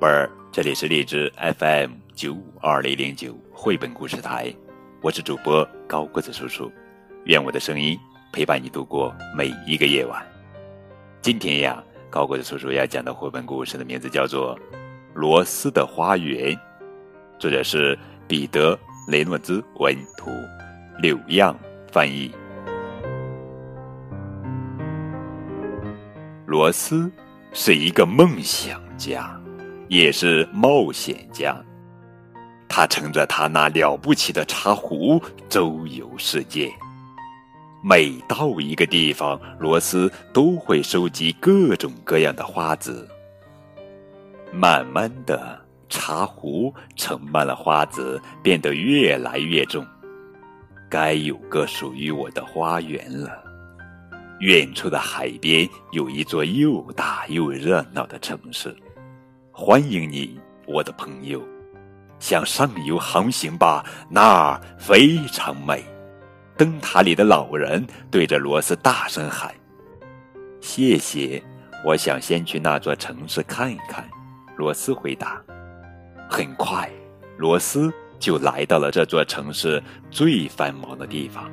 [0.00, 4.50] 贝儿，这里是荔枝 FM 九五二零零九绘本故事台，
[5.02, 6.72] 我是主播高个子叔叔，
[7.26, 7.98] 愿我的声音
[8.32, 10.26] 陪伴你度过每一个夜晚。
[11.20, 14.56] 今天呀，高个子叔叔要讲的绘本故事的名字叫做
[15.12, 16.56] 《罗斯的花园》，
[17.38, 18.74] 作者是彼得·
[19.06, 20.30] 雷诺兹文图，
[21.02, 21.54] 柳样
[21.92, 22.32] 翻译。
[26.46, 27.12] 罗斯
[27.52, 29.38] 是一个梦想家。
[29.90, 31.60] 也是冒险家，
[32.68, 36.70] 他乘着他那了不起的茶壶周游世界。
[37.82, 43.04] 每到一个地方，罗斯都会收集各种各样的花籽。
[44.52, 49.84] 慢慢的，茶壶盛满了花籽，变得越来越重。
[50.88, 53.42] 该有个属于我的花园了。
[54.38, 58.72] 远处的海边有一座又大又热闹的城市。
[59.62, 61.46] 欢迎你，我的朋友，
[62.18, 65.84] 向上游航行吧，那儿非常美。
[66.56, 69.52] 灯塔里的老人对着罗斯大声喊
[70.62, 71.42] ：“谢谢，
[71.84, 74.02] 我想先去那座城市看一看。”
[74.56, 75.38] 罗斯回答。
[76.26, 76.90] 很快，
[77.36, 81.50] 罗斯就来到了这座城市最繁忙的地方。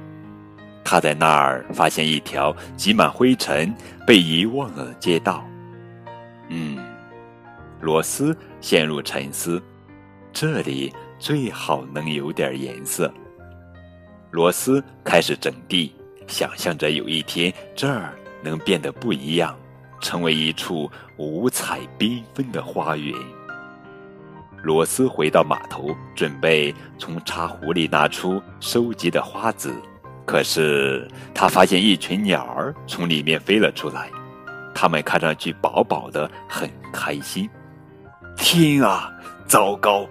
[0.81, 5.45] 他在那儿发现一条积满灰尘、被遗忘的街道。
[7.79, 9.61] 罗斯陷入沉思，
[10.33, 13.11] 这里最好能有点颜色。
[14.31, 15.93] 罗斯开始整地，
[16.27, 19.55] 想象着有一天这儿能变得不一样，
[20.01, 23.13] 成为一处五彩缤纷的花园。
[24.63, 29.73] 罗斯回到码头，准备从茶壶里拿出收集的花籽，
[30.25, 34.09] 可是他发现一群鸟儿从里面飞了出来，
[34.73, 37.49] 它们看上去饱饱的，很开心。
[38.37, 39.11] 天啊，
[39.47, 40.07] 糟糕！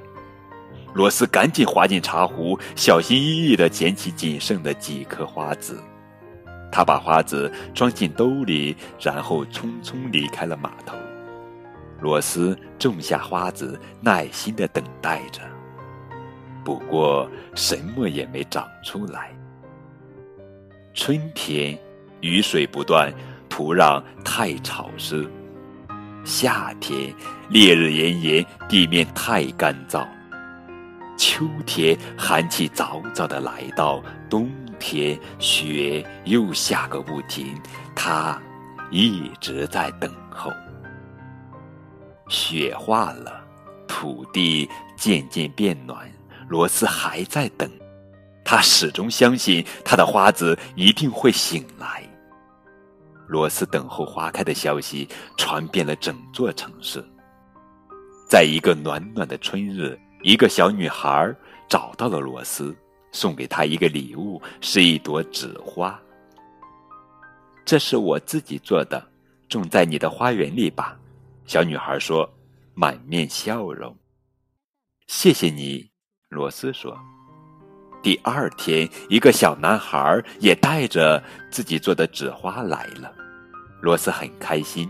[0.92, 5.80] 罗斯赶紧滑进茶壶，小心翼翼地捡起仅剩的几颗花籽。
[6.70, 10.96] 他把花籽装进兜里，然后匆匆离开了码头。
[12.00, 15.40] 罗斯种下花籽，耐心地等待着，
[16.64, 19.30] 不过什么也没长出来。
[20.92, 21.78] 春天，
[22.20, 23.12] 雨水不断，
[23.48, 25.26] 土壤太潮湿。
[26.26, 27.14] 夏天
[27.48, 30.04] 烈日炎炎，地面太干燥；
[31.16, 34.50] 秋天寒气早早的来到，冬
[34.80, 37.56] 天雪又下个不停。
[37.94, 38.36] 他
[38.90, 40.52] 一直在等候。
[42.28, 43.40] 雪化了，
[43.86, 46.10] 土地渐渐变暖，
[46.48, 47.70] 罗斯还在等。
[48.44, 52.02] 他始终相信他的花籽一定会醒来。
[53.26, 57.04] 罗斯等候花开的消息传遍了整座城市。
[58.28, 61.34] 在一个暖暖的春日，一个小女孩
[61.68, 62.76] 找到了罗斯，
[63.12, 65.98] 送给她一个礼物，是一朵纸花。
[67.64, 69.04] 这是我自己做的，
[69.48, 70.98] 种在你的花园里吧。
[71.46, 72.28] 小女孩说，
[72.74, 73.96] 满面笑容。
[75.06, 75.88] 谢谢你，
[76.28, 76.96] 罗斯说。
[78.06, 83.12] 第二天，一个小男孩也带着自己做的纸花来了。
[83.80, 84.88] 罗斯很开心。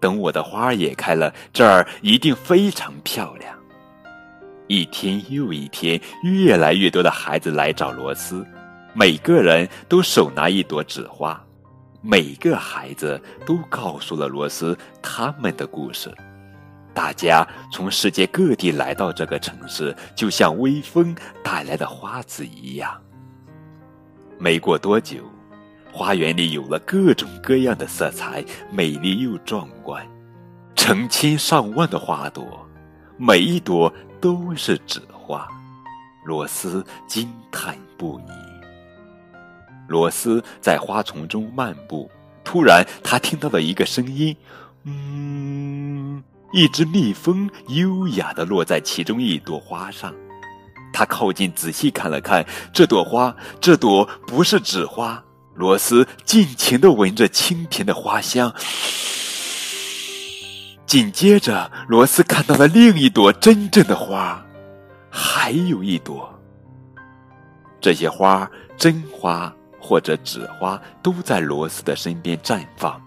[0.00, 3.56] 等我的花也开了，这儿一定非常漂亮。
[4.66, 8.44] 一天又一天，越来越多的孩子来找罗斯，
[8.94, 11.40] 每个人都手拿一朵纸花。
[12.02, 16.12] 每个孩子都告诉了罗斯他们的故事。
[17.04, 22.98] 大家从世界各地来到这个城市，就像微风带来的花籽一样。
[24.38, 25.18] 没过多久，
[25.92, 28.42] 花园里有了各种各样的色彩，
[28.72, 30.02] 美丽又壮观。
[30.74, 32.66] 成千上万的花朵，
[33.18, 35.46] 每一朵都是纸花。
[36.24, 38.32] 罗斯惊叹不已。
[39.88, 42.10] 罗斯在花丛中漫步，
[42.42, 44.34] 突然他听到了一个声音
[44.84, 46.24] ：“嗯。”
[46.54, 50.14] 一只蜜蜂优雅地落在其中一朵花上，
[50.92, 55.20] 他靠近仔细看了看这朵花，这朵不是纸花。
[55.56, 58.54] 罗斯尽情地闻着清甜的花香，
[60.86, 64.40] 紧接着，罗斯看到了另一朵真正的花，
[65.10, 66.32] 还有一朵。
[67.80, 73.03] 这些花，真花或者纸花，都在罗斯的身边绽放。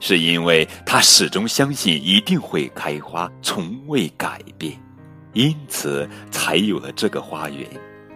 [0.00, 4.72] 是因为他始终相信一定会开花，从未改变，
[5.34, 7.68] 因此才有了这个花园，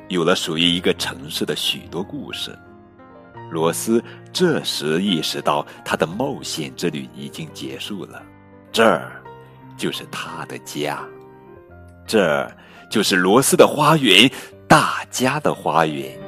[0.08, 2.58] 有了属于一个城市的许多故事。
[3.50, 4.02] 罗斯
[4.32, 8.20] 这时意识到，他的冒险之旅已经结束了，
[8.72, 9.22] 这儿
[9.76, 10.98] 就是他的家。
[12.06, 12.50] 这
[12.90, 14.28] 就是罗斯的花园，
[14.66, 16.18] 大家的花园，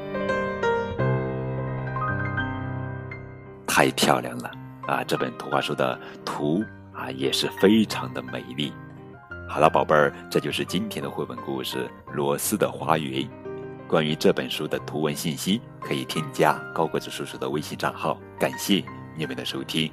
[3.66, 4.50] 太漂亮了
[4.86, 5.04] 啊！
[5.04, 8.72] 这本图画书的图啊也是非常的美丽。
[9.48, 11.78] 好了，宝贝儿，这就是今天的绘本故事
[12.12, 13.22] 《罗斯的花园》。
[13.86, 18.18] 关于这本书的图文信息，可以添加高个子叔叔的微信账号。
[18.38, 18.84] 感谢
[19.16, 19.92] 你们的收听。